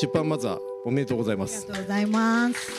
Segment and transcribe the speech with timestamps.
[0.00, 2.72] 出版まずはおめでとうございまありすがとうございます。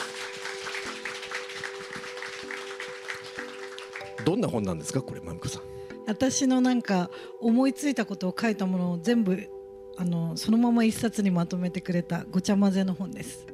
[4.24, 5.62] どんな本なんですかこれまみこさん。
[6.06, 9.48] 私のなんか思いついたことを書いたものを全部
[9.96, 13.46] あのそのまま一冊にまとめてくれたごちゃ混ぜの本です。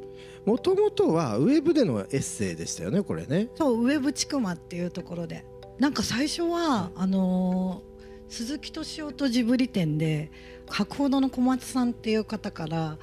[0.46, 3.48] もともとはウェブでのエッセイでしたよねこれね。
[3.56, 5.44] そうウェブちくまっていうところで。
[5.79, 7.90] なんか最初はあのー
[8.30, 10.30] 鈴木敏夫とジブリ展で
[10.68, 12.96] 博報堂の小松さんっていう方から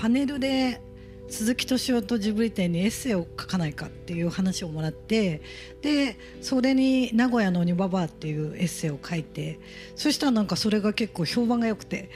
[0.00, 0.80] パネルで
[1.28, 5.42] 鈴木敏夫とジブリ展にエッセイを書かないかっていう話をもらって
[5.82, 9.60] でそれに「名古屋の鬼ババア」っていうエッセイを書いて
[9.94, 12.08] そしたらなんかそれが結構評判が良くて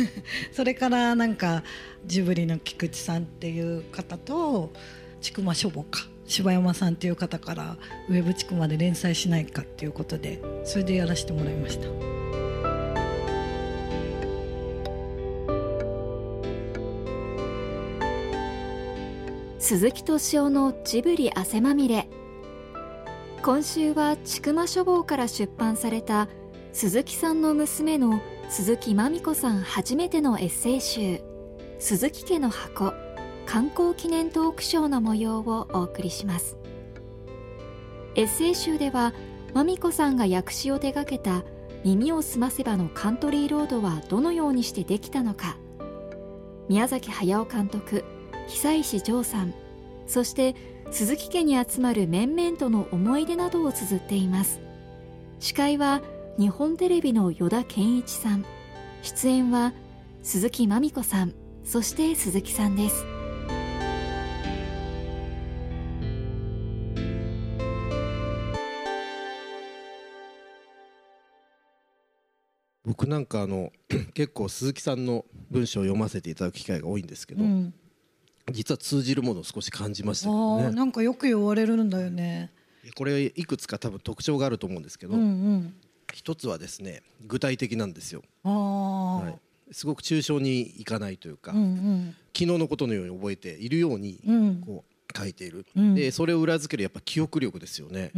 [0.50, 1.62] それからなんか
[2.06, 4.72] ジブリの菊池さんっていう方と
[5.20, 7.76] 千曲書房か柴山さんっていう方から
[8.08, 12.45] ウェブ地区まで連載しないかっていうことでそれでやらせてもらいました。
[19.68, 22.08] 鈴木敏夫のジブリ汗まみれ。
[23.42, 26.28] 今週は千曲書房から出版された
[26.72, 31.20] 鈴木さんの娘の鈴木まみ子さん初めてのエッセイ集
[31.80, 32.92] 「鈴木家の箱
[33.44, 36.56] 観光記念トークショー」の模様をお送りします。
[38.14, 39.14] エッセイ集では
[39.52, 41.42] まみ子さんが訳詞を手掛けた
[41.82, 45.56] 「耳をすませば」のカントリーロードはどのようにしてできたのか
[46.68, 48.04] 宮崎駿監督
[48.48, 49.54] 久石譲さん
[50.06, 50.54] そして
[50.90, 54.60] 鈴木家に集まる面々との思い出などを綴っています。
[55.40, 56.00] 司会は
[56.38, 58.44] 日本テレビの依田健一さん。
[59.02, 59.72] 出演は
[60.22, 61.34] 鈴木まみ子さん。
[61.64, 63.04] そして鈴木さんです。
[72.84, 73.72] 僕なんかあの
[74.14, 77.74] 結構鈴木さんの文章を読ませていただく機会が多いんですけど、うん
[78.52, 80.66] 実は通じるものを少し感じましたけあどね。
[80.68, 82.52] ーなんかよく言われるんだよね。
[82.94, 85.74] これいくつか多分特徴があると思うんですけど、うんうん。
[86.12, 89.34] 一つはですね具体的なんですよ、は
[89.68, 92.16] い、すごく抽象にいかないというか、うんうん。
[92.32, 94.62] 昨日のことのように覚えているようにうん。
[94.64, 95.94] こう書いている、うん。
[95.94, 98.12] でそれを裏付けるやっぱ記憶力ですよね、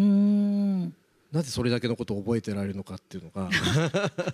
[1.32, 3.48] なぜそれだけのことを覚えてられるのかっていうのが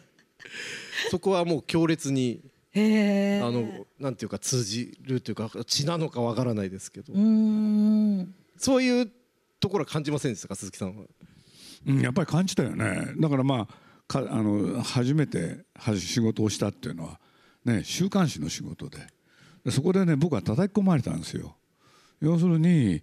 [1.11, 2.41] そこはもう強烈に
[2.75, 8.35] へえあのなんていうか通じるというか血なのかわからないですけど、うーん。
[8.59, 9.11] そういう
[9.61, 11.05] ところは感じませんでしたか鈴木さんは？
[11.87, 13.15] うん、やっぱり感じたよね。
[13.19, 13.75] だからまあ
[14.07, 17.21] かあの初めては仕事をしたっていうのは、
[17.65, 18.99] ね、週刊誌の仕事で。
[19.65, 21.56] でそこでね僕は叩き込まれたんですよ。
[22.21, 23.03] 要するに、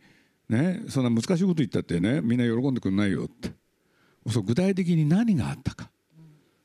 [0.50, 3.52] ね、そんな難しいこと言ったってねみんな喜んでくれないよって。
[4.30, 5.90] そう具体的に何があったか、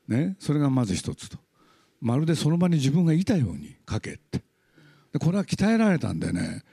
[0.07, 1.39] ね、それがまず一つと
[2.01, 4.41] まるでその場に自分がいたように書けって。
[5.13, 6.63] でこれは鍛えられたんでね。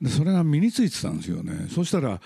[0.00, 1.66] でそれが身についてたんですよね。
[1.70, 2.20] そしたら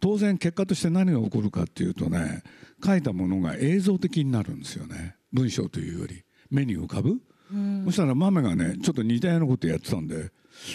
[0.00, 2.42] 当然結果として何が起こるかっていうとね
[2.84, 5.16] 書いたものが映像的になるんですよね。
[5.32, 6.22] 文章というより。
[6.50, 7.20] 目に浮かぶ、
[7.84, 10.30] そしたら豆がねちょっと似たようなことやってたんで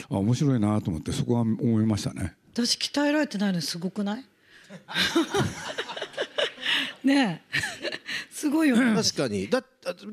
[0.10, 2.36] あ面白いなと思ってそこは思いましたね。
[2.54, 4.24] 私鍛えられてないのすごくない？
[7.04, 7.44] ね。
[7.82, 7.92] え
[8.32, 8.94] すごいよね。
[9.02, 9.48] 確かに。
[9.50, 9.64] だ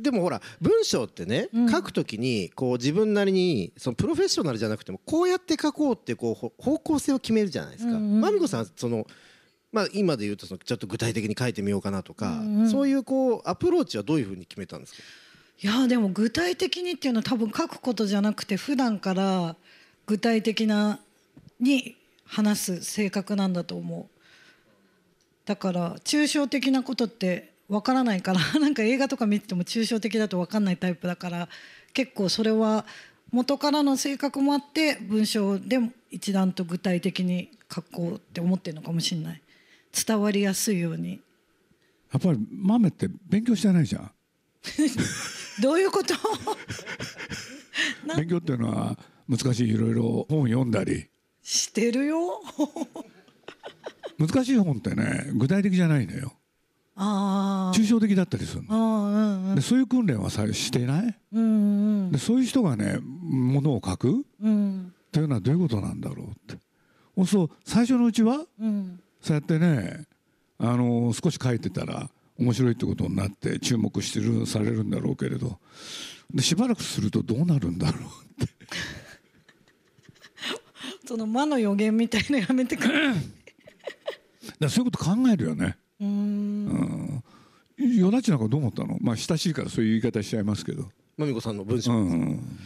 [0.00, 7.98] でもほら文章ってね、書くときにこう自分なりにそのプロフェッショナルじゃなくてもこうやって書こうってこうほ方向性を決めるじゃないですか。
[7.98, 9.06] まみこさんその
[9.72, 15.02] まあ、今で言うとそのちょっと具体的に書いてみようかなとか、そういうこうアプローチはどういうふうに決めたんですか？
[15.62, 19.54] いやでも具体的にっていうのは多分書くことじゃなくて普段から
[20.06, 20.98] 具体的な
[21.60, 24.19] に話す性格なんだと思う
[25.50, 31.48] だから抽象的なことってわからないから なんか映画とか見てても抽象的だと分かんないタイプだから
[31.92, 32.86] 結構それは
[33.32, 39.42] 元からの性格もあって文章でも一段と具体的に書こうって思ってるのかもしれない。
[40.06, 41.20] 伝わりやすいように。
[42.12, 44.10] やっぱり豆って勉強してないじゃん。
[45.62, 46.14] どういうこと？
[48.16, 48.96] 勉強っていうのは
[49.28, 49.68] 難しい。
[49.70, 51.08] いろいろ本読んだり。
[51.42, 52.40] してるよ
[54.20, 56.34] 難しい本ってね具体的じゃないのよ。
[56.94, 58.76] あ抽象的だったりするの。
[58.76, 59.54] んうんうん。
[59.54, 61.16] でそういう訓練はさしてない？
[61.32, 61.46] うんう
[62.08, 62.12] ん。
[62.12, 64.26] でそういう人がねものを書く？
[64.42, 64.92] うん。
[65.10, 66.60] というのはどういうことなんだろうって。
[67.16, 68.44] そうそう最初のうちは？
[68.60, 69.00] うん。
[69.22, 70.04] そうやってね
[70.58, 75.58] あの少し書いてたら面白いってことになって注目してるされるんだろうけれど。
[76.34, 78.02] でしばらくするとどうなるんだろう
[78.44, 78.52] って。
[81.08, 83.14] その魔の予言みたいのやめてくれ
[84.60, 85.76] だそういうこと考えるよね。
[86.00, 87.24] うーん。
[87.78, 88.98] よだちなんかどう思ったの？
[89.00, 90.90] まあ親しいからそういう言い方しちゃいますけど。
[91.16, 92.58] まみこさんの文章、うん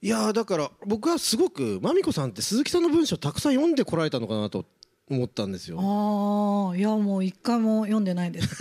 [0.00, 4.64] いやーだから僕はすごくまみこさんって鈴木さんの文章たくさん読んでこられたのかなと
[5.10, 5.78] 思ったんですよ。
[5.80, 8.56] ああいやもう一回も読んでないです。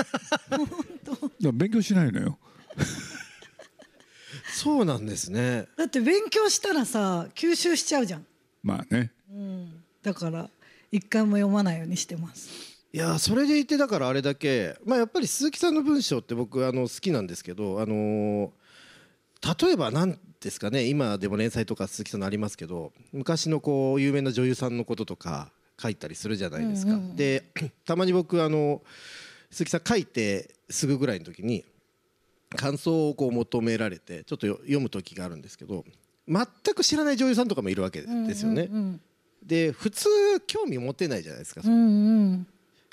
[1.54, 2.40] 勉強しないのよ。
[4.52, 5.68] そうなんですね。
[5.78, 8.26] だって勉強したらさ吸収しちゃうじゃん、
[8.64, 9.12] まあね。
[9.32, 10.50] うん、だから
[10.92, 12.50] 一回も読まないようにしてます
[12.94, 18.50] いやーそれでいてだからあれだけまあやっぱり鈴木さんの文章って僕あの好きなんですけどあのー
[19.64, 26.94] 例えば何ですかね今でも連載とか鈴木さんのありますけど昔のこう有名な女優さんのこととか書いたりするじゃないですか。
[26.94, 27.44] うんうんうんで
[27.86, 28.82] たまに僕あの
[29.52, 31.64] 鈴木さん書いてすぐぐらいの時に
[32.56, 35.86] 感想をこう求められてちょっとよ読む時があるんですけど
[36.28, 36.46] 全
[36.76, 38.70] く知らない女優さんとかもいるわけですよね。
[38.72, 39.02] うん
[39.48, 40.08] で普通
[40.46, 41.76] 興味持てないじゃないですか、うんう
[42.36, 42.48] ん。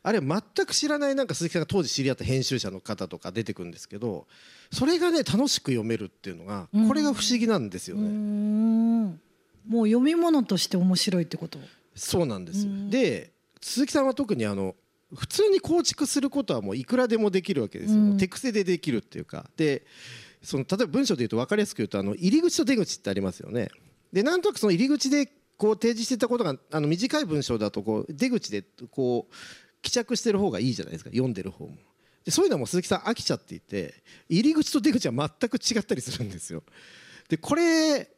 [0.05, 4.27] あれ全く知らないなんか鈴木さんが当時知り合った編集者の方とか出てくるんですけど
[4.71, 6.89] それがね楽しく読めるっていうのがうん。
[6.89, 8.09] これが不思議なんですようね。
[8.09, 9.21] ん。
[9.69, 11.59] もう読み物として面白いってこと？
[11.97, 12.71] そうなんですよ。
[12.71, 12.91] うん。
[12.91, 14.77] で鈴木さんは特にあの
[15.15, 18.17] 普通に構築することはもういくらでもできるわけですよ、うん。
[18.17, 19.49] 手癖でできるっていうか。
[19.57, 19.87] で
[20.43, 23.71] その例えば文章で言うと分かりやすく言うとあの入り口と出口ってありますよね。
[24.13, 25.33] でなんとなくその入り口で
[25.65, 29.35] こう提示していたことがあの短い文章だとこう出口でこう
[29.81, 31.09] 帰着してる方がいいじゃないですか。
[31.09, 31.73] 読んでる方も。
[32.23, 33.95] でそういうのはもう鈴木さん飽きちゃっていて
[34.29, 36.65] 入り口と出口は全く違ったりするんですよ。
[37.31, 38.11] でこれ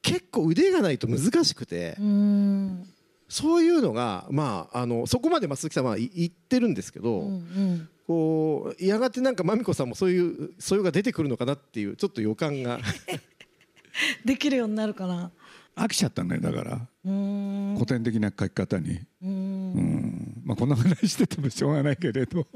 [0.00, 2.88] 結構腕がないと難しくて、うん。
[3.28, 7.88] そういうのが、まあ、あのそこまでまあ鈴木さんはい言ってるんですけど、うんうん。
[8.06, 12.80] こうやがてなんかまみこさんもそういう素養が出てくるのかなっていうちょっと予感が。
[14.24, 15.30] できるようになるかな。
[15.76, 16.72] 飽きちゃったねだから。
[16.72, 18.92] うん古典的な書き方に、
[19.22, 19.72] ううん。
[19.74, 22.46] んまあ、こんな話しててもしょうがないけれど。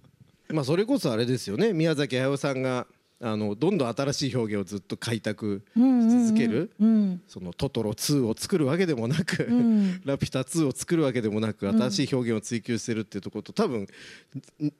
[0.52, 1.72] まあそれこそあれですよね。
[1.72, 2.86] 宮崎駿さんが
[3.20, 5.80] あのどんどん新しい表現をずっと開拓し
[6.28, 10.00] 続けるうんそのトトロ2を作るわけでもなく、うん。
[10.04, 13.88] ラピュタ2を作るわけでもなく新しい表現を追求してるっていうところと多分ん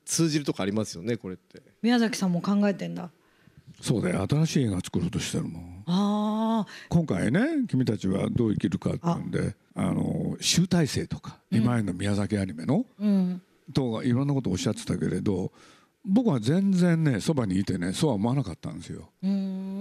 [0.04, 1.62] 通じるとこありますよねこれって。
[1.80, 3.10] 宮崎さんも考えてんだ。
[3.80, 4.26] そうだよ。
[4.28, 5.73] 新しい映画作ろうとしてるもん
[6.88, 13.42] 今回ね君たちはどう生きるかっていうんであの集大成とか今までの宮崎アニメの、うん。
[13.72, 15.50] とかいろんなことおっしゃってたけれど
[16.04, 19.10] 僕は全然ねそばにいてねそうは思わなかったんですよ。
[19.22, 19.78] ううん。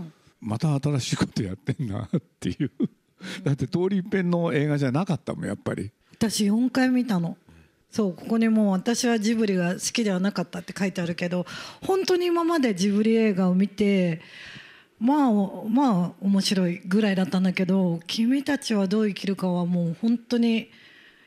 [0.00, 2.70] んまた新しいことやってんなっていう。
[3.44, 5.90] だって通り一遍の映画じゃなかったもんやっぱり。
[6.12, 7.36] 私4回見たの。
[7.90, 11.46] そうここにもう私はジブリが好きではなかったって書いてあるけど
[11.82, 14.20] 本当に今までジブリ映画を見て
[14.98, 15.30] まあ
[15.68, 20.70] まあ面白いぐらいだったんだけど「君たちはどう生きるか」はもう本当に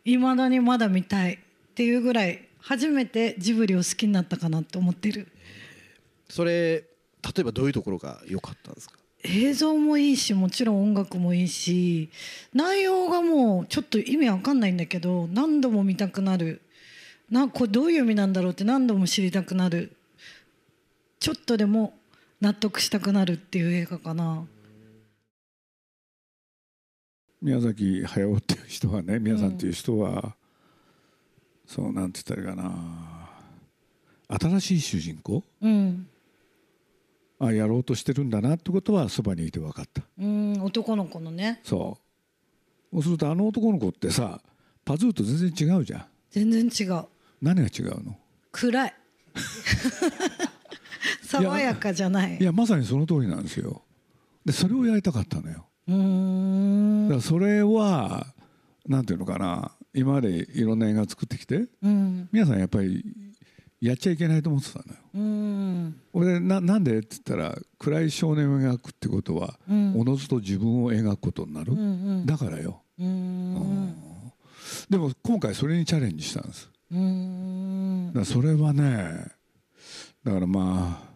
[0.06, 1.36] いまだにまだ見たい。
[1.36, 1.38] っ
[1.80, 5.30] ていうぐらい初めてジブリを好きになったかなって思ってる。
[6.30, 6.51] それ
[6.81, 6.86] 例
[7.39, 8.98] えばどういうところが良かったんですか？
[9.24, 12.10] 映像もいいしもちろん音楽もいいし
[12.54, 16.62] 内容がもうちょっと意味わかんないんだけど何度も見たくなる。
[17.30, 19.95] なこれどういう意味なんだろうって何度も知りたくなる。
[21.19, 21.94] ちょっとでも
[22.41, 24.45] 納得したくなるっていう映画かな。
[27.41, 30.36] 宮崎駿っていう人はね宮さんっていう人は、
[31.65, 33.30] そうなんて言ったらいいかな。
[34.59, 35.44] 新しい主人公？
[35.61, 36.07] うん。
[37.40, 40.04] あやろうとしてるんだなってことはそばにいて分かった。
[40.19, 41.61] うん男の子のね。
[41.63, 41.97] そ
[42.92, 42.95] う。
[42.95, 44.42] そうするとあの男の子ってさ
[44.83, 46.06] パズーと全然違うじゃん。
[46.31, 47.06] 全然違う。
[47.42, 48.18] 何が違うの？
[48.52, 48.94] 暗い
[51.30, 52.38] 爽やかじゃない。
[52.38, 53.83] いやまさにその通りなんですよ。
[54.45, 55.68] でそれをやりたかったのよ。
[55.88, 57.07] うーん。
[57.07, 58.26] だからそれは
[58.88, 59.71] なんていうのかな。
[59.94, 62.30] 今までいろんな映画作ってきてうん。
[62.31, 63.04] 皆さんやっぱり
[63.81, 65.00] やっちゃいけないと思ってたのよ。
[65.16, 66.02] うん。
[66.14, 70.00] 俺ななんでって言ったら暗い少年を描くってことはうん。
[70.00, 71.83] おのずと自分を描くことになる、うんう
[72.21, 72.26] ん。
[72.26, 72.81] だからよ。
[73.00, 73.94] うん。
[74.90, 76.69] でも今回それにチャレンジしたんです。
[76.92, 78.07] うん。
[78.07, 79.31] だからそれはね
[80.24, 81.08] だからまあ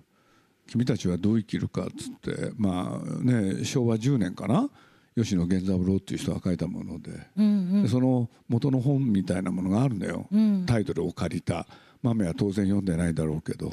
[0.74, 4.72] 君たちはどう生きるかっつってまあね昭和10年かな？
[5.16, 7.88] 吉野源三郎っていう人が書いたもので,で、うん。
[7.88, 10.66] その元の本みたいなものがあるんだよ、うん。
[10.66, 11.68] タイトルを借りた。
[12.02, 13.70] 豆は当然読んでないだろうけど。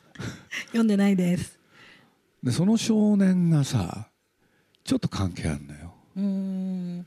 [0.68, 1.58] 読んでないです。
[2.42, 4.08] でその少年がさ
[4.82, 5.94] ちょっと関係あるのよ。
[6.16, 7.06] うん。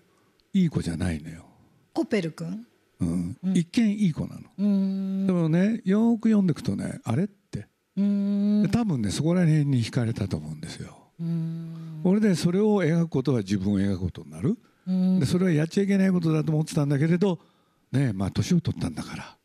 [0.54, 1.44] いい子じゃないのよ、
[1.92, 2.68] コペル君？
[3.00, 3.38] うん。
[3.44, 3.58] うん。
[3.58, 5.26] 一見いい子なの、うん。
[5.26, 7.34] でもねよーく読んでいくとねあれって。
[7.96, 8.04] うん。
[8.04, 8.04] で
[8.70, 10.98] 多分ねそこら辺に惹かれたと思うんですよ。
[11.20, 12.02] うん。
[12.04, 14.58] 俺でそれを描くことは自分を描くことになる。
[14.88, 15.20] うん。
[15.20, 17.40] でそれはやっちゃいけないことだと思ってたんだけれど
[17.92, 19.38] ねえまあ年を取ったんだから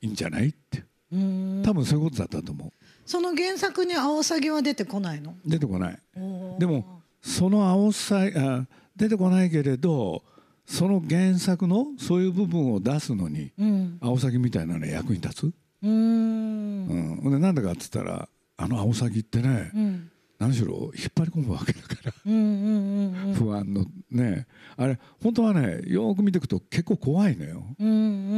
[0.00, 0.84] いいんじゃないって。
[1.12, 1.62] うん。
[1.64, 2.70] 多分そういうことだったと思う。
[3.04, 5.34] その原作にアオサギは出てこないの？
[5.44, 5.98] 出てこない。
[6.58, 10.22] でもそのアオサギあ出てこないけれど
[10.66, 13.98] その原作のそういう部分を出すのに、うん。
[14.00, 15.92] アオサギみたいなの役に立つ、うーん。
[16.88, 18.28] うん、ほんでなんでかっつったら
[18.62, 20.08] あのアオサギってね、うん
[20.42, 24.48] 何しろ引っ張り込むわけだから、不安のね。
[24.76, 27.88] あれ本当はねよく見ていくと結構怖いのよ、うん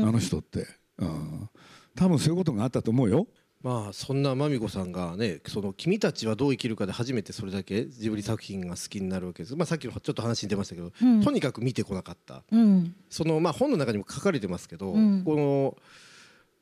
[0.01, 0.09] うん。
[0.09, 0.67] あの人って、
[0.99, 1.49] うん、
[1.97, 3.27] 多分そういうことがあったと思うよ。
[3.63, 11.23] まあそんなまみこさんがねその君たちはどう生きるかで初めてそれだけジブリ作品が好きになるわけです、まあ、さっきのちょっと話に出ましたけど、うん。
[11.23, 12.43] とにかく見てこなかった。
[12.53, 12.95] うん。
[13.09, 15.25] そのまあ本の中にも書かれてますけど、うん。
[15.25, 15.79] この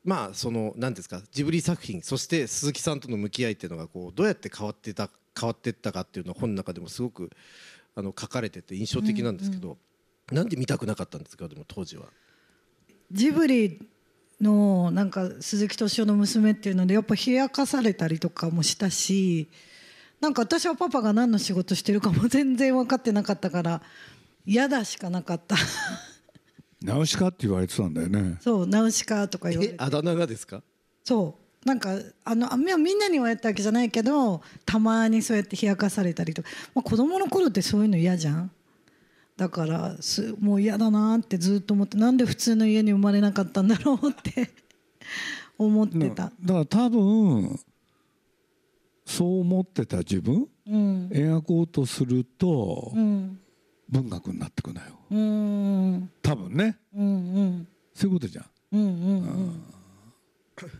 [0.03, 7.31] まあその何ですかジブリ作品そして鈴木さんとの向き合いっていうのがこうどうやって変わってた変わってったかっていうのは本の中でもすごく
[7.95, 9.77] あの書かれてて印象的なんですけど、
[10.31, 12.05] なんで見たくなかったんですかでも当時は。
[13.11, 13.79] ジブリ
[14.41, 19.47] のなんか鈴木敏夫の娘っていうのでやっぱ冷やかされたりとかもしたし
[20.19, 23.81] なんか私はパパが何の仕事してるかも全然分かってなかったから
[24.45, 25.55] 嫌だしかなかった
[26.83, 28.37] ナウシカって言われてたんだよね。
[28.41, 29.73] そうナウシカとか言われて。
[29.75, 30.61] えあだ名がですか？
[31.03, 31.43] そう。
[31.67, 38.51] なんかあのあみみんなに言われたわけじゃないけどたまにそうやって冷やかされたりとか、まあ、子供の頃ってそういうの嫌じゃん？
[39.37, 44.51] だからすもう嫌だなってずっと思ってなんで普通の家に生まれなかったんだろうって
[45.57, 46.25] 思ってた。
[46.25, 47.59] だだから多分
[49.05, 50.47] そう思ってた自分？
[50.67, 51.07] うん。
[51.13, 53.39] 描こうとするとうん
[53.89, 54.87] 文学になってくのよ。
[55.11, 56.11] うん。
[56.21, 56.77] 多分ね。
[56.95, 57.09] うんう
[57.41, 57.67] ん。
[57.93, 58.45] そういうことじゃん。
[58.73, 59.63] うんうん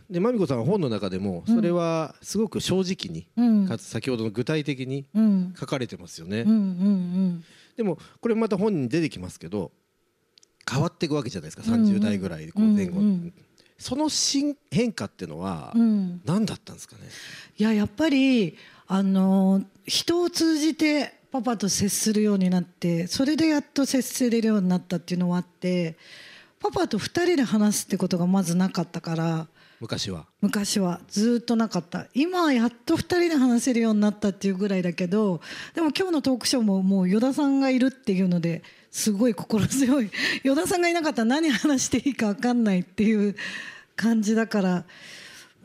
[0.08, 3.68] でまみこさんは本の中でもそれはすごく正直に、うん。
[3.68, 5.54] かつ先ほどの具体的にうん。
[5.58, 6.42] 書かれてますよね。
[6.42, 7.44] うんうん
[7.76, 9.72] でもこれまた本に出てきますけど
[10.70, 11.62] 変わっていくわけじゃないですか。
[11.66, 13.34] うんうん30代ぐらいこう前後、うんうん。
[13.78, 16.22] その新変化っていうのはうん。
[16.24, 17.02] 何だったんですかね、
[17.58, 18.56] いややっぱり
[18.86, 25.96] あの人を通じてパパと接するようになってそれでやっと接せれるようになったっていうのはあって
[26.60, 29.48] パパと2人で話すってことがまずなかったから
[29.80, 30.26] 昔は。
[30.40, 31.00] 昔は。
[31.08, 32.06] ずっとなかった。
[32.14, 35.40] 今はやっと2人で話せるようになったっていうぐらいだけど
[35.74, 38.62] でも今日のトークショーももう依田さんがいるっていうので
[38.92, 40.12] すごい心強い。
[40.44, 43.34] 依田さんがいなかったら何話していいか分かんないっていう
[43.96, 44.84] 感じだから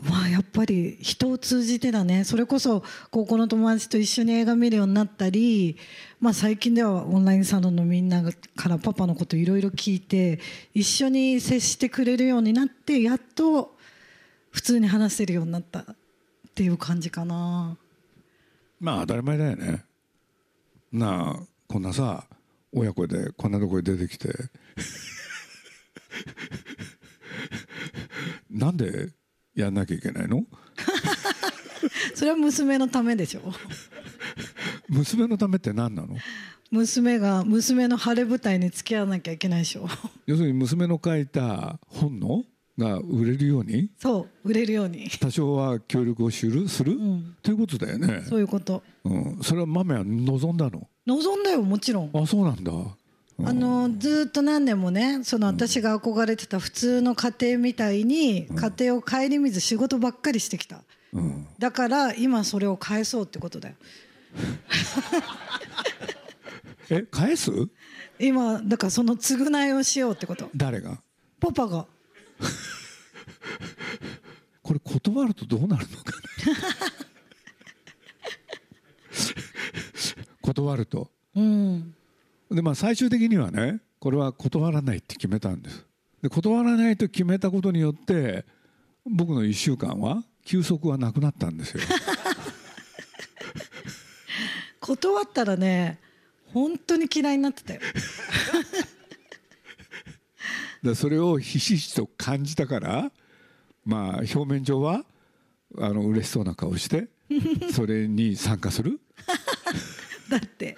[0.01, 2.23] まあやっぱり人を通じてだね。
[2.23, 5.77] それこそ高校の友達と一緒に映画見るようになったり、
[6.21, 8.23] まあ、最近ではオンラインサロンのみんな
[8.55, 10.39] からパパのこといろいろ聞いて
[10.73, 13.75] 一緒に接してくれるようになってやっと
[14.51, 15.85] 普通に話せるようになったっ
[16.55, 17.77] ていう感じかな。
[18.79, 19.83] まあ当たり前だよね。
[20.93, 22.25] なあこんなさ
[22.71, 24.29] 親子でこんなとこに出てきて。
[28.49, 29.09] なんで
[29.61, 30.43] やんなきゃいけないの？
[32.15, 33.41] それは娘のためでしょ。
[34.89, 36.15] 娘のためって何なの？
[36.71, 39.87] 娘が娘の晴れ舞台に付き合わなきゃいけないでしょ。
[40.25, 42.43] 要するに娘の書いた本の？
[42.77, 43.91] が売れるように？
[43.99, 45.09] そう売れるように。
[45.19, 46.67] 多少は協力をする？
[46.69, 47.35] する、ん。
[47.43, 48.23] ということだよね。
[48.25, 48.81] そういうこと。
[49.03, 50.87] うん、それは豆は望んだの？
[51.05, 52.11] 望んだよもちろん。
[52.13, 52.91] あそうなんだ、うん
[53.45, 60.81] あのずっと何年もねその私が憧れてた普通の家庭みたいに家庭を顧みず仕事ばっかりしてきた。
[61.13, 63.75] うん、だから今それを返そうってことだよ。
[66.91, 67.51] え返す？
[68.19, 70.49] 今だからその償いをしようってこと。
[70.55, 70.99] 誰が？
[71.39, 71.85] パパが。
[74.61, 76.17] これ断るとどうなるのかな？
[80.41, 81.09] 断ると？
[81.35, 81.95] うん
[82.59, 85.85] でまあ最終的にはねこれは断らないって決めたんです。
[86.21, 88.43] で断らないと決めたことによって
[89.05, 91.83] 僕の1週間は休息はなくなったんですよ。
[94.81, 96.01] 断ったらね
[96.47, 97.79] 本当に嫌いになってたよ。
[100.83, 103.09] でそれをひしひしと感じたから
[103.85, 105.05] まあ表面上は
[105.77, 107.07] あの嬉しそうな顔して
[107.71, 108.99] それに参加する。
[110.27, 110.77] だって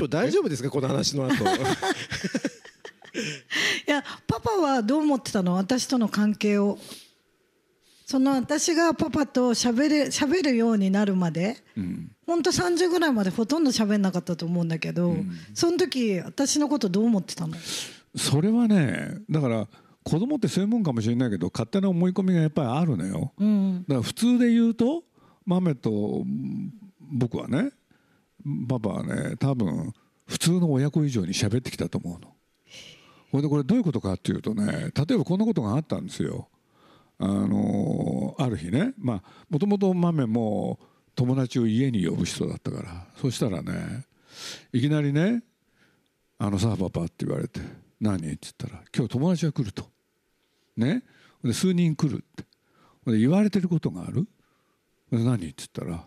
[0.00, 0.70] 今日大丈夫ですか？
[0.70, 1.34] この話の後。
[1.44, 1.46] い
[3.86, 5.56] やパパはどう思ってたの？
[5.56, 6.78] 私との関係を。
[8.06, 11.62] その私がパパと喋れ喋るようになるまで。
[11.76, 12.10] うん。
[12.26, 15.16] 本当30ぐらいまでほとんど喋んなかったと思うんだけど、
[15.52, 17.54] その時私のことどう思ってたの？
[18.16, 19.68] それはねだから
[20.02, 23.34] 子供ってそういうもんかもしれないけど勝手な思い込みがやっぱりあるのよ。
[23.38, 23.82] うん。
[23.82, 25.04] だから普通で言うと
[25.44, 26.72] 豆とうん
[27.12, 27.70] 僕はね
[28.68, 29.92] パパはね多分
[30.26, 32.32] 普通の親子以上に喋ってきたと思うの。
[33.32, 36.48] ほいでこれどういうことかっていうとね例えばこんなことがあったんですよ。
[37.18, 40.80] あのある日ねまあもともと豆も
[41.14, 44.06] 友達を家に呼ぶ人だったからそしたらね
[44.72, 45.42] いきなりね
[46.38, 47.60] 「あのさパパ」って言われて
[48.00, 49.90] 「何?」って言ったら「今日友達が来る」と。
[50.76, 51.02] ね？
[51.44, 52.44] で数人来るって
[53.12, 54.26] で言われてることがある
[55.10, 55.34] で何？
[55.34, 56.06] って言ったら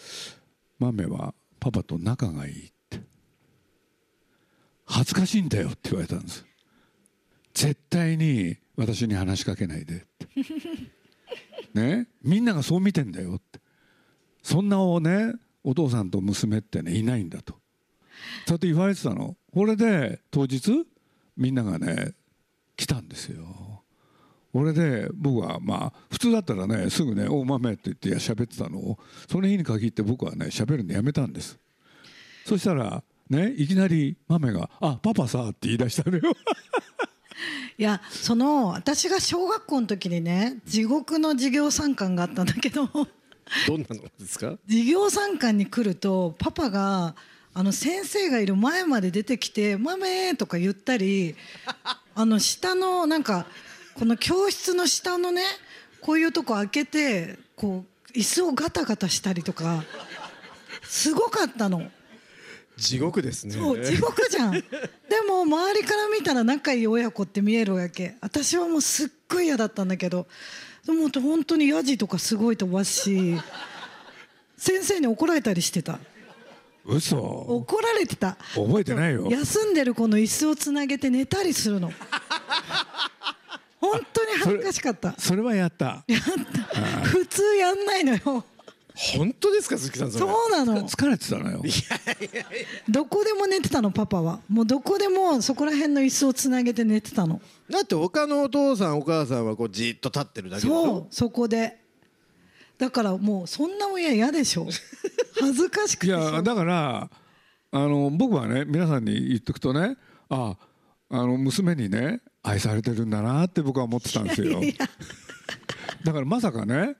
[0.78, 1.34] 「マメは
[1.66, 3.00] パパと仲がいい」って
[4.86, 6.46] 「恥ずかしいんだよ」って言われたんです。
[7.54, 10.28] 絶対に私に話しかけないでって。
[11.74, 12.06] ね？
[12.22, 13.60] みんながそう見てんだよって。
[14.44, 15.32] そんなおね
[15.64, 17.54] お父さんと娘ってねいないんだと。
[17.54, 17.62] そう
[18.50, 19.36] やって言われてたの。
[19.52, 20.86] これで当日
[21.36, 22.14] みんながね
[22.76, 23.44] 来たんですよ。
[24.56, 28.98] これで僕はまあ普通だったらねすぐね「お豆」って言って喋ってたのを
[29.30, 31.58] その日に限って僕はね喋るのやめたんです。
[32.46, 36.22] そしたらねいきなり豆が「あパパさ」って言い出したのよ。
[37.76, 43.02] いやその私が小学校の時にね地獄の授業参観があったんだけどど
[43.76, 44.56] んなのですか？
[44.66, 47.14] 授業参観に来るとパパが
[47.52, 51.34] あの先生がいる前まで出てきて「豆」とか言ったり
[52.14, 53.46] あの下のなんか
[53.98, 55.42] この教室の下のね
[56.00, 59.82] こういうとこ開けてこう椅子をガタガタしたりとか
[60.82, 61.90] すごかったの。
[62.76, 63.54] 地獄ですね。
[63.54, 64.52] そう地獄じゃん。
[64.52, 64.60] で
[65.26, 68.16] も周りから見たら仲いい親子って見えるわけ。
[68.20, 70.26] 私はもうすっごい嫌だったんだけど
[70.84, 73.34] でも本当にヤジとかすごい飛ばすし
[74.58, 75.98] 先生に怒られたりしてた。
[76.84, 77.16] 嘘。
[77.18, 78.36] 怒られてた。
[78.54, 79.26] 覚えてないよ。
[79.30, 81.90] 休んでる子の椅子をつなげて寝たりするの
[83.80, 85.14] 本当に恥ずかしかった。
[85.18, 86.04] それはやった。
[86.06, 86.78] やった。
[87.08, 88.44] 普通やんないのよ。
[88.96, 90.88] 本当ですか鈴木さんそうなの。
[90.88, 91.62] 疲れてたのよ。
[92.88, 94.40] どこでも寝てたのパパは。
[94.48, 97.42] もうどこでもそこら辺の椅子をつなげて寝てたの。
[97.68, 101.78] だって他のお父さんお母さんはこうじっと立ってるだけそうそこで。
[102.78, 104.66] だからもうそんな親嫌でしょ。
[105.38, 106.34] 恥ずかしくいてしょ。
[106.36, 107.10] やだから
[107.72, 109.98] あの僕はね皆さんに言っとくとね
[110.30, 110.56] ああ
[111.10, 114.60] の娘にね愛されてるんだなって僕は思ってたんですよ。
[116.04, 116.96] だからまさかね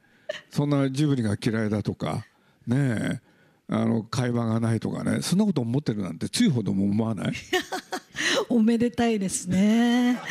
[0.51, 2.25] そんなジブリが嫌いだとか
[2.66, 3.21] ねえ
[3.69, 7.33] あの会話がないとかねそんなこと思ってるなんてついほども思わない？
[8.49, 10.21] おめでたいですね。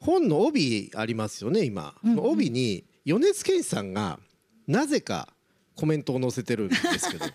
[0.00, 2.18] 本の帯ありますよね今、うんうん。
[2.20, 4.18] 帯に米津玄師さんが
[4.66, 5.28] なぜか
[5.76, 7.26] コメントを載せてるんですけど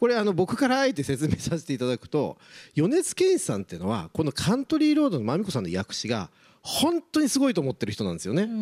[0.00, 2.36] これあの僕からあえて説明させていただくと
[2.74, 6.30] 米津玄師さんっていうのはこのカントリーロードのまみこさんの訳詞が
[6.62, 8.42] 本当にすごいと思ってる人なんですよね。
[8.42, 8.60] うんうんう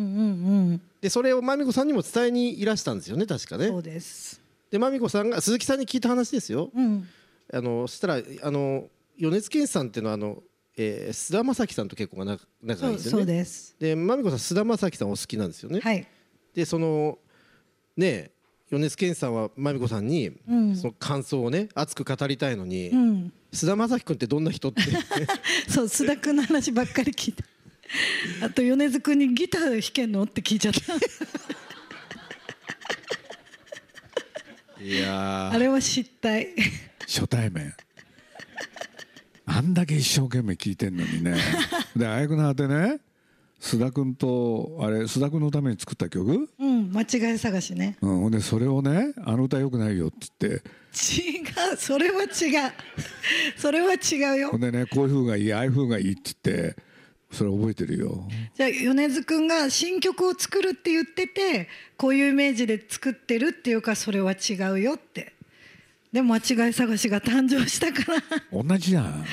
[0.73, 3.83] んでそれをまみこさんにも伝えにいらしたんですよね確かねそう。
[3.83, 6.71] ですでまみこさんが鈴木さんに聞いた話ですよ。
[6.75, 7.07] うん
[7.53, 10.43] あのそしたらあの米津玄師さんっていうのはあの、
[10.75, 13.25] えー菅田将暉さんと結構な仲そうそうがいいんですよね。
[13.25, 15.79] ですでまみこさん菅田将暉さんお好きなんですよね。
[15.81, 16.07] はい
[16.53, 17.19] でその
[17.95, 18.31] ね
[18.69, 20.75] 米津玄師さんはまみこさんに、うん。
[20.75, 23.33] その感想をね熱く語りたいのに、うん。
[23.53, 24.81] 菅田将暉君ってどんな人って。
[25.69, 27.45] そう須田君の話ばっかり聞いた
[28.45, 30.93] あと米津君にギター弾けんのって聞いちゃった。
[34.83, 36.49] いやあれは失態。
[37.07, 37.73] 初対面。
[39.45, 41.37] あんだけ一生懸命聞いてんのにね。
[41.95, 42.99] であやくの果てね
[43.59, 47.97] 須田君とあれ須田君のために作った曲、うん間違い探しね。
[48.01, 50.87] うん、ほんでそれをね「あの歌よくないよ」って言って。
[50.97, 51.41] 違
[51.73, 52.29] うそれは違う。
[53.57, 54.49] それは違うよ。
[54.51, 56.75] ほんでねこういう風がいいああいう風がいいって言って
[57.31, 58.27] それ覚えてるよ。
[58.55, 61.67] じゃあ米津君が新曲を作るって言ってて
[61.97, 65.33] こういうイメージで作ってるっていうかそれは違うよって。
[66.13, 68.23] でも間違い探しが誕生したから。
[68.63, 69.25] 同じじゃん。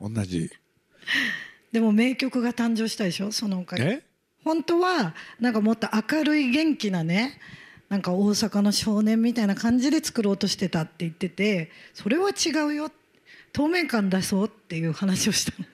[0.00, 0.50] 同じ
[1.74, 3.82] でも名曲が誕生したでしょそのおかげ。
[3.82, 4.02] え？
[4.44, 7.40] 本当はなんかもっと明るい元気なね
[7.88, 12.92] なんか大阪の少年みたいな感じで作ろうとしてたって言っててそれは違うよ。
[13.52, 15.66] 透明感出そうっていう話をしたの。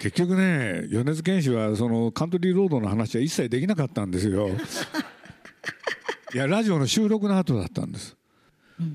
[0.00, 4.48] 結局ね米津玄師はそのカントリーロードの話は一切できなかったんですよ。
[6.32, 8.16] いやラジオの収録の後だったんです、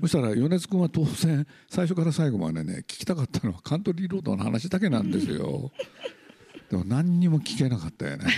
[0.02, 5.70] そしたら米津君は当然最初から最後までね聞きたかったのはカントリーロードの話だけなんですよ。
[6.70, 8.26] でも何にも聞けなかったよね。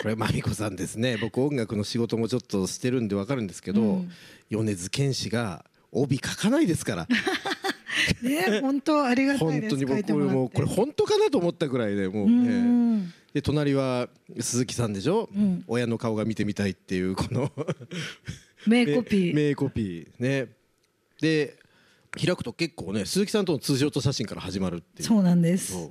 [0.00, 1.16] これまみこさんですね。
[1.16, 4.04] 僕音楽の仕事もちょっとしてるんでわかるんですけど、
[4.50, 7.08] 米津玄師が帯書かないですから。
[8.22, 10.12] ね本当ありがたい本当にです書い僕これて。
[10.12, 12.44] もこれ本当かなと思ったぐらいでもう、うん。
[12.44, 12.60] ねう
[13.10, 15.64] んで隣は鈴木さんでしょ、ん。
[15.66, 17.50] 親の顔が見てみたいっていうこの
[18.66, 19.34] 名コピー。
[19.34, 20.48] 名コピーね。
[21.20, 21.56] で
[22.12, 25.08] 開くと結構ね鈴木さんとのツーショット写真から始まるっていう。
[25.08, 25.90] そうなんです。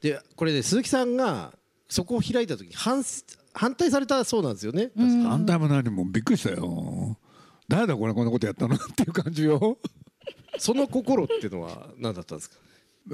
[0.00, 1.52] でこれね鈴木さんが
[1.88, 3.02] そこを開いた時に反
[3.52, 4.90] 反対されたそうなんですよね。
[4.96, 7.16] 反対も何もびっくりしたよ。
[7.66, 9.78] 誰だこれこんなことやったのっていう感じよ。
[10.58, 12.56] その心っていうのは何だったんですか？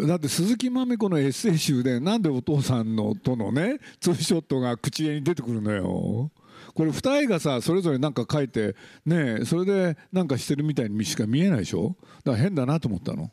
[0.07, 6.31] だって鈴木まみ子のエッセイ集でなんでお父さんのとのねツーショットが口絵に出てくるのよ
[6.75, 8.75] これ二重がさそれぞれ何か書いて
[9.07, 11.95] ねそれでなんかしてるみたいにしか見えないでしょ？
[12.25, 13.31] だから変だなと思ったの？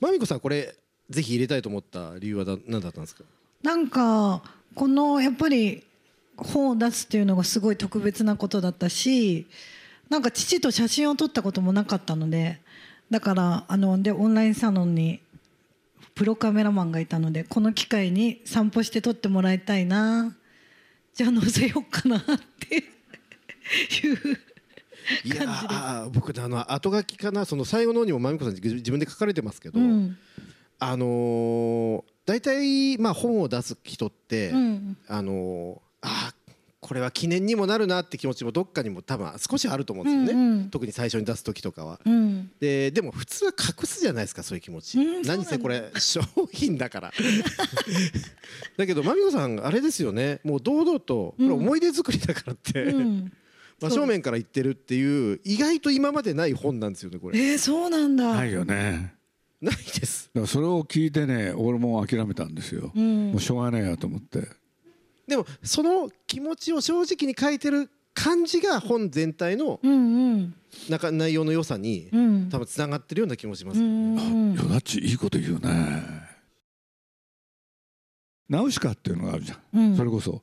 [0.00, 0.74] まみこさんこれ
[1.08, 3.22] ぜひ入れたいと思った理由はだ何だったんですか？
[3.62, 4.42] なんか
[4.74, 5.84] このやっぱり
[6.36, 9.46] 本を出すっていうのがすごい特別なことだったし
[10.10, 12.60] なんか父と写真を撮ったこともなかったので
[13.10, 15.20] だからあのでオンラインサロンに
[16.14, 20.34] プロカメラマンがいたのでこの機会に散歩して撮ってもらいたいな
[21.16, 22.20] じゃあ載せようかなっ
[22.68, 22.76] て。
[22.76, 24.38] いう
[25.24, 30.16] いやあ僕あの後書きかなその最後の方にもまみこさん自分で書かれてますけど、うん。
[30.78, 34.96] あのー、大体まあ本を出す人って、うん。
[35.08, 36.35] あのーあー
[36.86, 40.70] これは記念にもなるなって気持ちもどっかにも多分少しあると思うんですよね、うんうん。
[40.70, 41.98] 特に最初に出す時とかは。
[42.06, 42.52] うん。
[42.60, 46.20] ででも普通は隠すじゃないですかそういう気持ち、うん何せこれ商
[46.52, 47.12] 品だから。
[48.78, 50.38] だけどまみこさんあれですよね。
[50.44, 53.32] もう堂々とこれ思い出作りだからって、うん。
[53.82, 57.38] 真正面から言ってるっていう意外と今までない本なんですよねこれ。
[57.38, 59.12] えー、そうなんだ、ないよね。
[59.60, 60.30] ないです。
[60.46, 63.32] それを聞いてね俺も諦めたんですよ、うん。
[63.32, 64.46] もうしょうがないやと思って
[65.26, 70.54] でもその気持ちを正直に書いてる感じが本全体のうんうん。
[70.90, 72.48] 中内容の良さにうん。
[72.50, 76.02] 多分つながってるような気もします、うんうんよだっちいいこと言うね。
[78.48, 79.96] ナウシカっていうのがあるじゃん、うん。
[79.96, 80.42] それこそ。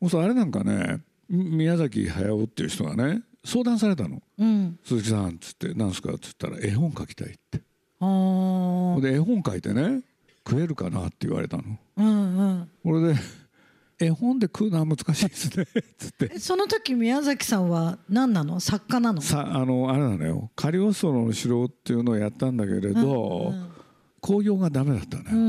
[0.00, 4.22] もうさあれなんかねみ宮崎駿っていう人がね相談されたの。
[4.38, 7.58] うん「鈴木さん」っつって「なんすか?」っつったら「絵本書きたい」って。
[7.58, 10.02] で絵本書いてね
[10.48, 11.64] 食えるかなって言われたの。
[11.96, 12.69] うんうん
[14.20, 15.66] 本で食うのは難しいですね。
[15.98, 16.30] つって。
[16.34, 18.60] えその時宮崎さんは何なの？
[18.60, 19.20] 作家なの？
[19.20, 20.50] さあのあれなのよ。
[20.54, 23.66] カリオストロの城っていうのをやったんだけれど、うん
[24.22, 25.42] 興行がダメだったのよ、うんう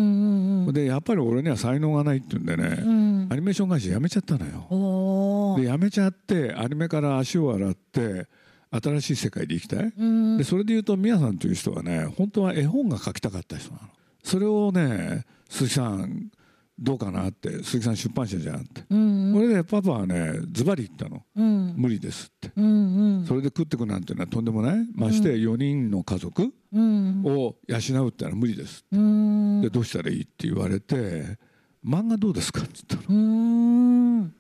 [0.64, 0.74] んうん。
[0.74, 3.28] でやっぱり俺には才能がないって言うんでね、うん。
[3.30, 5.58] アニメーション会社辞めちゃったのよ。
[5.62, 8.28] で辞めちゃってアニメから足を洗って
[8.72, 10.38] 新しい世界で生きたい、うん。
[10.38, 13.90] でそれで言うと宮さんという人はね本当は絵本が描きたかった人なの。
[14.24, 16.32] それをね鈴木さん
[16.80, 21.24] どうかなって鈴木さん出版社じゃんって、うんこれでパパはねズバリ言ったの。
[21.36, 21.74] うん。
[21.78, 22.52] 無理ですって。
[22.56, 23.26] うんうん。
[23.26, 24.88] それで食ってくなんてのはとんでもない。
[24.96, 27.22] まして4人の家族うん。
[27.24, 29.62] を養うってのは無理ですうん。
[29.62, 31.38] でどうしたらいいって言われて
[31.86, 33.18] 漫画どうですかって言ったの。
[33.18, 34.34] うん。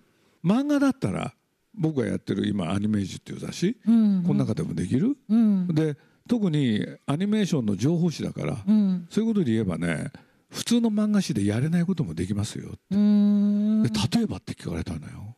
[0.43, 1.33] 漫画だったら
[1.73, 4.23] 僕がやってる今アニメージュっていう雑誌うん。
[4.23, 5.15] この中でもできる？
[5.29, 5.67] うん。
[5.67, 5.95] で
[6.27, 9.07] 特にアニメーションの情報誌だからうん。
[9.09, 10.11] そういうことで言えばね
[10.51, 13.83] 普通の漫画誌でやれないこともできますようん。
[13.83, 15.35] で例えばって聞かれたのよ。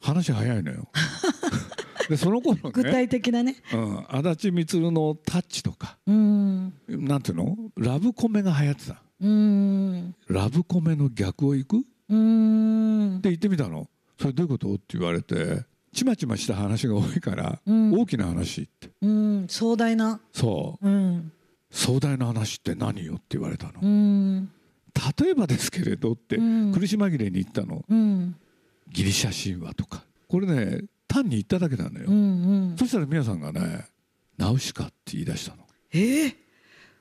[0.00, 0.88] 話早いのよ。
[2.08, 3.56] でその頃具ね、体的だね。
[3.72, 5.98] うん、足立満の「タッチ」とか。
[6.06, 6.72] うん。
[6.88, 7.56] なんていうの？
[7.76, 9.02] ラブコメが流行ってた。
[9.20, 10.14] うん。
[10.28, 11.78] ラブコメの逆を行く？
[11.78, 13.20] っうん。
[13.22, 13.88] て言ってみたの。
[14.18, 14.74] それどういうこと？
[14.74, 17.92] って言われてちまちました話が多いから、うん。
[17.92, 18.90] 大きな話って。
[19.02, 19.46] うん。
[19.48, 20.20] 壮大な。
[20.32, 20.88] そう。
[20.88, 21.32] うん
[21.70, 24.50] 壮大な話って何よって言われたの、うん。
[25.18, 26.72] 例えばですけれどってうん。
[26.72, 27.84] 苦し紛れに言ったの。
[27.88, 28.36] うん。
[28.88, 30.04] ギリシャ神話とか。
[30.28, 32.76] これね単に言っただけなのよ、うんうん。
[32.76, 33.86] そしたら皆さんがね
[34.38, 35.64] 「ナウシカ」って言い出したの。
[35.92, 36.34] えー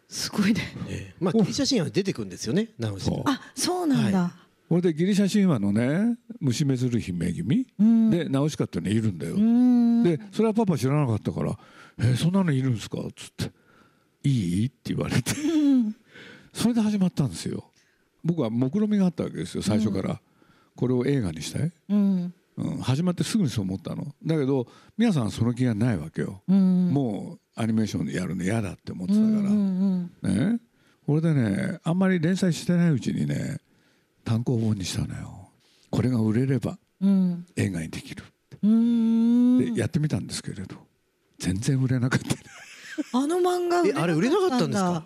[0.07, 0.61] すごいね。
[0.87, 3.31] ええまあギリシャ神話に出てくるんですよねナウシカ。
[3.31, 4.35] あそうなんだ。
[4.67, 7.67] これでギリシャ神話のね虫めずる姫君。
[7.79, 8.09] うん。
[8.09, 10.03] でナウシカってのいるんだよ、うん。
[10.03, 11.57] でそれはパパ知らなかったから
[11.99, 13.51] 「えーそんなのいるんですか?」っつって
[14.23, 15.39] 「いい?」って言われて。
[15.41, 15.95] うん
[16.51, 17.71] それで始まったんですよ。
[18.23, 20.19] 僕は目論見があったわけですよ最初から、
[20.75, 22.33] これを映画にしたい、うん。
[22.57, 24.13] うん、始まってすぐにそう思ったの。
[24.25, 26.89] だけど皆さんはその気がないわけよ、うん。
[26.91, 30.59] もうアニメーションでやるの嫌だって思ってたから、うんうんね。
[31.05, 33.59] これでねあんまり連載してないうちにね
[34.25, 35.49] 単行本にしたのよ。
[35.89, 37.45] これが売れればうん。
[37.55, 38.23] 映画にできる
[38.63, 39.73] うん。
[39.73, 40.75] でやってみたんですけれど
[41.37, 42.35] 全然売れなかった。
[42.35, 42.41] ね
[43.13, 45.03] あの漫画えあれ売れなかったんですか？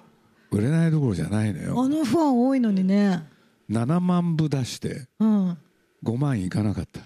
[0.51, 3.23] 売れないどころじゃないのあよのファン多いのにね。
[3.69, 5.58] 7万部出してうん。
[6.03, 6.99] 5万いかなかった。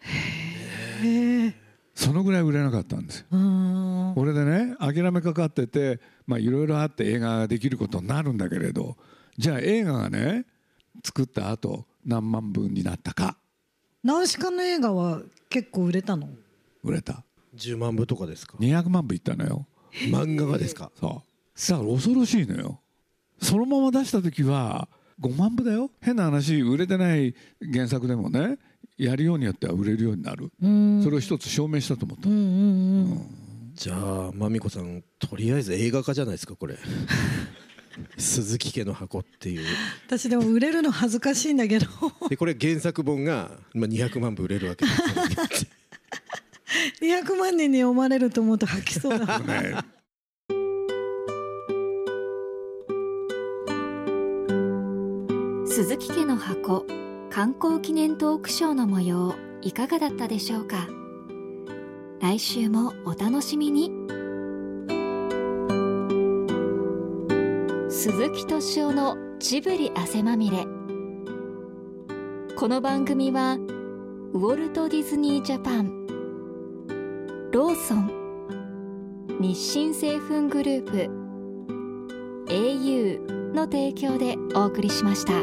[0.00, 1.54] へえ
[1.94, 3.20] そのぐらい売れなかったんです。
[3.20, 4.12] ようん。
[4.14, 8.96] これでね諦めかかっててまあいろいろあって映画ができることになるんだけれど
[9.38, 10.46] じゃあ映画がね
[11.04, 13.36] 作った後何万部になったか。
[14.02, 16.28] ナウシカの映画は結構売れたの？
[16.82, 17.22] 売れた。
[17.56, 19.66] 10万部とかですか？200万部いったのよ
[20.10, 20.90] 漫画がですか？
[20.98, 22.80] そうだから恐ろしいのよ。
[23.40, 24.88] そのまま出した時は
[25.20, 25.90] 5万部だよ。
[26.00, 27.34] 変な話売れてない
[27.72, 28.58] 原作でもね
[28.98, 30.50] やるようによっては売れるようになる。
[31.02, 33.20] それを一つ証明したと思った、うんうんうん
[33.74, 36.78] じゃあまみこさんとりあえず映画化じゃないですかこれ。
[38.18, 39.64] 鈴木家の箱っていう。
[40.06, 41.86] 私でも売れるの恥ずかしいんだけど。
[42.28, 44.90] でこれ原作本が、まあ、200万部売れるわけで
[45.56, 45.66] す
[47.00, 49.38] 200万人に読まれると思うと吐きそうだ。
[49.40, 49.76] ね。
[55.66, 56.86] 鈴木家の箱
[57.30, 60.86] 観光記念トークショーの模様いかがだったでしょうか？
[62.20, 63.90] 来週もお楽しみに。
[67.90, 70.64] 鈴木敏夫のジブリ汗まみれ。
[72.56, 76.06] この番組はウォルト・ディズニー・ジャパン
[77.54, 85.34] ローソン日清製粉グループ au の提供でお送りしました。